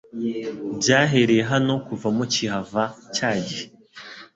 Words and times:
Byabereye 0.79 1.43
hano 1.51 1.73
kuva 1.87 2.07
mukihava 2.17 2.83
cyagihe 3.15 3.65